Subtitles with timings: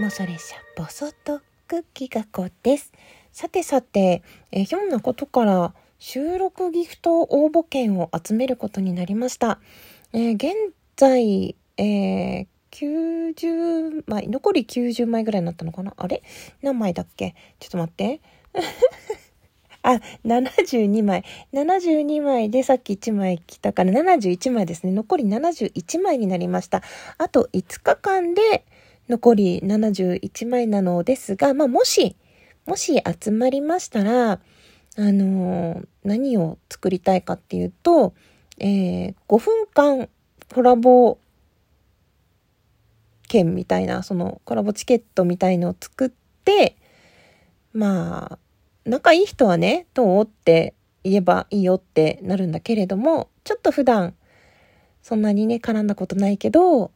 [0.00, 2.90] 妄想列車ボソッとクッキーがこです
[3.32, 9.60] さてさて、えひょんなことから収録ギフト応募券を集めることになりました。
[10.14, 10.54] えー、現
[10.96, 15.92] 在、えー、90枚、残り90枚ぐらいになったのかな？
[15.98, 16.22] あれ？
[16.62, 17.34] 何枚だっけ？
[17.58, 18.20] ちょっと待って。
[19.82, 21.24] あ、72枚。
[21.52, 24.92] 72枚でさっき1枚来たから71枚ですね。
[24.92, 26.82] 残り71枚になりました。
[27.18, 28.64] あと5日間で
[29.10, 32.14] 残り71枚なのですが、まあもし、
[32.64, 34.38] もし集まりましたら、あ
[34.96, 38.14] のー、何を作りたいかっていうと、
[38.58, 40.08] えー、5分間
[40.54, 41.18] コラボ
[43.28, 46.10] 券みたいな、そのコラボチケットみたいのを作っ
[46.44, 46.76] て、
[47.72, 48.38] まあ、
[48.84, 54.14] 仲いい人はね、どうって言えばいいよってなるんだけれども、ちょっと普段、
[55.02, 56.92] そんなにね、絡んだことないけど、お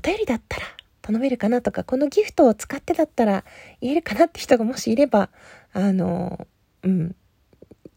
[0.00, 0.66] 便りだったら
[1.02, 3.44] 頼めるかなとか、このギフトを使ってだったら
[3.80, 5.28] 言えるかなって人がもしいれば、
[5.72, 6.46] あの、
[6.82, 7.14] うん、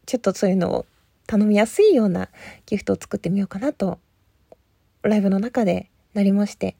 [0.04, 0.86] ちょっとそういうのを
[1.26, 2.28] 頼みやすいような
[2.66, 3.98] ギフトを作ってみようかなと、
[5.02, 6.76] ライブの中でなりまして、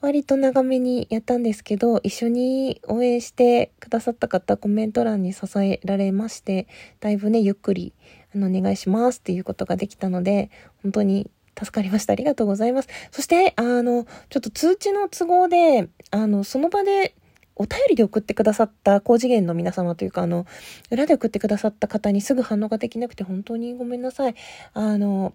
[0.00, 6.66] 割と長めにやったんですけど、一緒に応援してくださった方、コメント欄に支えられまして、
[7.00, 7.94] だいぶね、ゆっくり、
[8.34, 10.50] あの、お願いしますっていうことができたので、
[10.82, 12.12] 本当に助かりました。
[12.12, 12.88] ありがとうございます。
[13.10, 17.14] そして、あの、ちょっと通知の都合で、あの、その場で、
[17.58, 20.44] お便りで送ってくださった高次元の皆様というか、あの、
[20.90, 24.34] 裏で送ってくださった方にすぐ反応ができなくて本当にごめんなさい。
[24.74, 25.32] あの、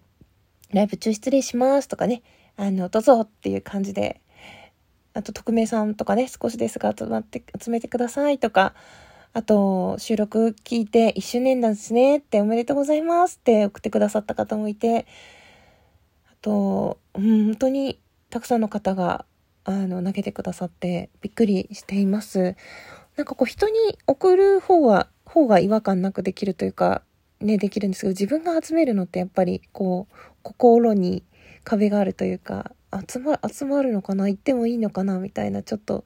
[0.72, 2.22] ライブ中失礼しますとかね、
[2.56, 4.20] あの、どうぞっていう感じで
[5.14, 8.74] あと、匿名さんとかね、少しですが集まって、集めてくださいとか、
[9.34, 15.06] あと、収録聞いて1周年なんですねっておめでとうございますって送ってくださった方もいて、
[16.42, 17.98] と、本当に
[18.30, 19.24] たくさんの方が、
[19.64, 22.56] あの、投げてくださってびっくりしています。
[23.16, 27.02] なんかこう人に送る方は、方が違和感なくできるというか、
[27.40, 31.24] ね、できるんですけど、自分が集めるのってやっぱりこう、心に
[31.64, 32.72] 壁があるというか、
[33.08, 36.04] 集ま、集まるのかな行ってもいいのかなみたいな、ちょっと、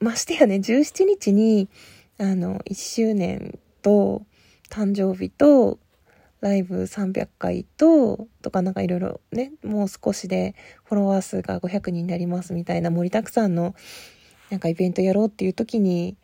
[0.00, 1.68] ましてやね、17日に、
[2.18, 4.22] あの、1周年と、
[4.70, 5.78] 誕生日と、
[6.40, 10.54] ライブ300回と、とかなんかいろいろね、もう少しで
[10.84, 13.74] フォロワー数が500人になりますみたいな盛りだくさんの
[14.50, 16.16] なんかイベントやろうっていう時に、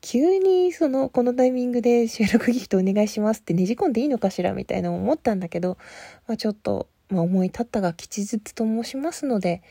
[0.00, 5.78] 急にその、このタイミングで収録ギフトお願いしますってねじ込んでいいのかしらみたいな思ったんだけど、
[6.26, 9.62] まあちょっとまあ、思い立ったが吉日と申しますので、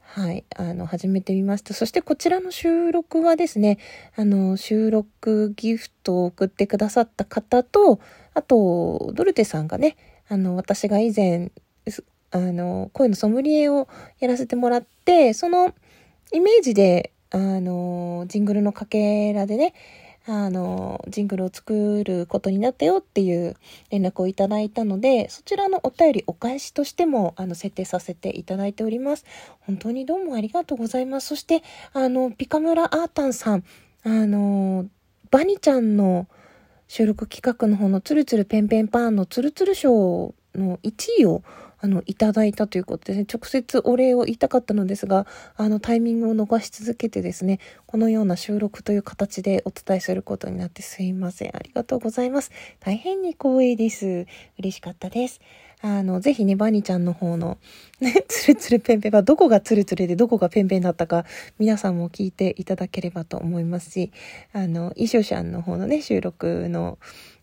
[0.00, 1.74] はい、あの、始めてみました。
[1.74, 3.78] そしてこちらの収録はですね、
[4.14, 8.00] あの、収録ギフトを送ってくださった方と、
[8.36, 9.96] あと、ドルテさんがね、
[10.28, 11.50] あの、私が以前、
[12.30, 13.88] あの、声のソムリエを
[14.20, 15.72] やらせてもらって、その
[16.34, 19.72] イメージで、あの、ジングルのかけらでね、
[20.26, 23.56] あの、ジングルを作ることになったよっていう
[23.88, 29.24] 連絡をいただいたので、そちらのお便りお返しとしても、あの、設定させていただいております。
[29.60, 31.28] 本当にどうもありがとうございます。
[31.28, 31.62] そして、
[31.94, 33.64] あの、ピカムラアータンさん、
[34.02, 34.84] あの、
[35.30, 36.26] バニちゃんの
[36.88, 41.42] 収録企画の方のツルツルペンペンパーンのツルツル賞の1位を
[41.78, 45.26] あの、いただいたということでね、直接お礼を言いたかったのですが、
[45.56, 51.54] あの、タイミングを逃し続けてですね、このような収録という形でお伝えすることになってすいません。
[51.54, 52.50] ありがとうございます。
[52.80, 54.26] 大変に光栄です。
[54.58, 55.40] 嬉しかったです。
[55.82, 57.58] あの、ぜひね、バニちゃんの方の、
[58.00, 61.24] ね、ツルツルペンペンはどこがツルツルでどこがペンペンだったか、
[61.58, 64.10] 皆さんも聞いていただければと思いますし、
[64.52, 66.98] あの、衣装シャンの方のね、収録の、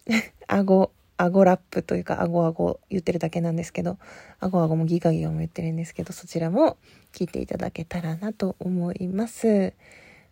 [0.48, 3.98] 顎、アゴラップというか、アゴアゴ言ってるだけなんですけど、
[4.40, 6.78] アゴアゴもギガギガも言ってるんですけど、そちらも
[7.14, 9.74] 聞いていただけたらなと思います。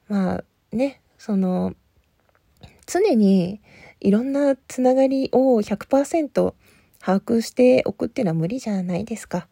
[0.07, 0.43] まあ
[0.75, 1.75] ね、その、
[2.87, 3.61] 常に
[3.99, 6.53] いろんなつながりを100%
[7.01, 9.47] 把握しておくっていうのは無理じゃないですか。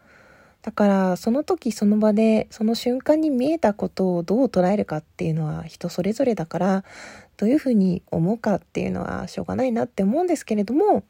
[0.61, 6.83] だからその時その場でその瞬間に見えたことをどう捉えるかっていうのは人それぞれだから
[7.37, 11.05] どういうふうに思うかっていうのはしょうがないなって思うんですけれども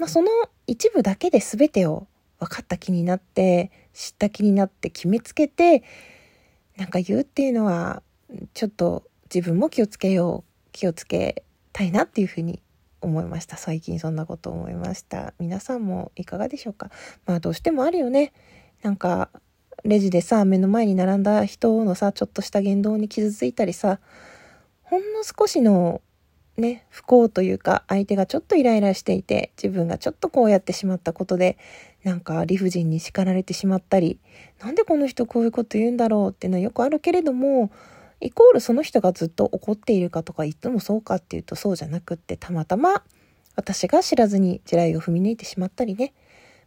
[0.00, 0.30] まあ、その
[0.66, 2.06] 一部だけで全てを
[2.38, 5.84] 分かった気になって知った気になって決めつけて
[6.78, 8.02] なんか言うっていうのは
[8.54, 11.44] ちょっと自分も気をつけよう気をつけ
[11.74, 12.62] たいなっていうふうに
[13.00, 13.56] 思いました。
[13.56, 15.34] 最近そんなこと思いました。
[15.38, 16.90] 皆さんもいかがでしょうか？
[17.26, 18.32] まあどうしてもあるよね。
[18.82, 19.30] なんか
[19.84, 23.98] レジでさ目の前に並んだ人のさちょっとした言動に傷ついたりさ
[24.82, 26.02] ほんの少しの
[26.56, 31.56] ね、不幸というか、相手がちょっとイライラしていて、自分がちょっとこうやってしまったことで、
[32.04, 34.18] なんか理不尽に叱られてしまったり、
[34.62, 37.70] なんでこの人こういうこと言うんだろうっていうのはよくあるけれども、
[38.20, 43.02] イコールその人がずっと怒っているかとかいつもそうかっていうとそうじゃなくってたまたま
[43.56, 46.12] 私が知らずに地雷を踏み抜いてしまったりね。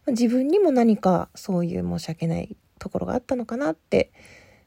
[0.06, 4.10] 自分にも何かそういう申し訳ないところがあったのかなって。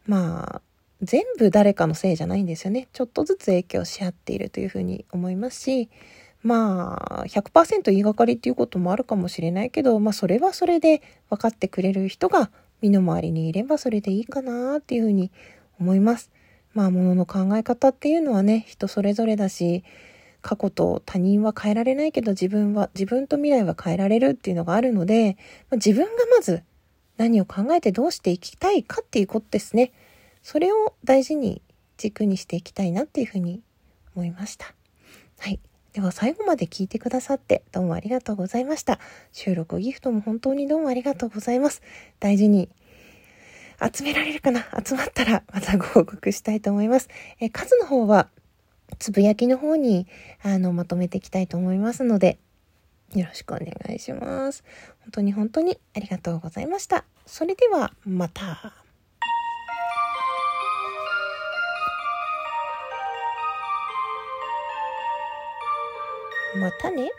[0.05, 0.61] まあ
[1.03, 2.87] 全部誰かのせいじゃないんですよね。
[2.91, 5.89] ちょっとずつ影響し合っているというふうに思いますし。
[6.43, 15.31] まあ100%言いがかりっていうこともあるかもしれないけどまあそれはそれで分かってくれる人が身の回りにいればそれでいいかなっていうふうに
[15.79, 16.31] 思います。
[16.77, 19.83] まあ、ものの考え方っていうのはね、人それぞれだし、
[20.43, 25.37] 過去と他人は変えられないけど自分は、自分と未来は変えられるっていうのがあるので、
[25.71, 26.61] まあ、自分がまず
[27.17, 29.91] 何を考えてどうしていきたいかっていうことですね。
[30.43, 31.63] それを大事に
[31.97, 33.63] 軸にしていきたいなっていうふうに
[34.15, 34.75] 思いました。
[35.39, 35.59] はい。
[35.93, 38.99] では最後まで聞いてくださってどうもありがとうございました。
[39.33, 41.81] 収録ギフトも本当にどうもありがとうございます。
[42.19, 42.69] 大事に
[43.79, 44.65] 集められるかな？
[44.83, 47.09] 集まったらまたご報告したいと思います。
[47.39, 48.29] え数の方は、
[48.99, 50.07] つぶやきの方に、
[50.43, 52.39] あの、まとめていきたいと思いますので、
[53.13, 54.63] よろしくお願いします。
[55.01, 57.05] 本当に本当にありがとうございました。
[57.25, 58.73] それでは、また。
[66.55, 67.11] またね。